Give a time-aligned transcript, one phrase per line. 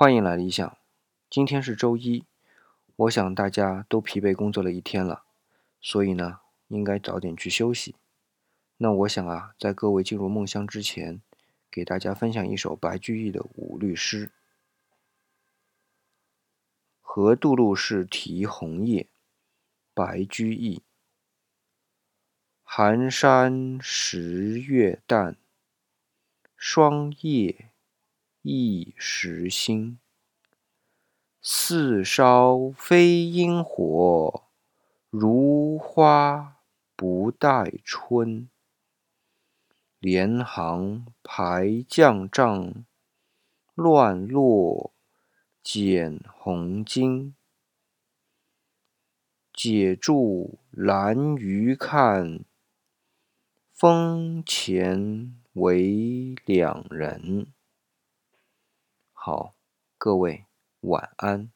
[0.00, 0.78] 欢迎来理想。
[1.28, 2.24] 今天是周一，
[2.94, 5.24] 我想大家都疲惫工作了一天了，
[5.80, 7.96] 所以呢，应该早点去休息。
[8.76, 11.20] 那我想啊，在各位进入梦乡之前，
[11.68, 14.26] 给大家分享一首白居易的五律诗：
[17.00, 19.02] 《河渡路是啼红叶》，
[19.94, 20.80] 白居易。
[22.62, 25.36] 寒山石月淡，
[26.56, 27.67] 霜叶
[28.42, 29.98] 一时新。
[31.42, 34.44] 四烧非因火，
[35.10, 36.58] 如花
[36.94, 38.48] 不待春。
[39.98, 42.84] 连行排将帐，
[43.74, 44.92] 乱落
[45.62, 47.32] 剪红巾。
[49.52, 52.44] 解住兰屿看，
[53.72, 57.52] 风前为两人。
[59.28, 59.54] 好，
[59.98, 60.46] 各位
[60.80, 61.52] 晚安。